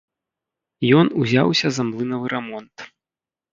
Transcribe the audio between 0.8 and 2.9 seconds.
Ён узяўся за млынавы рамонт.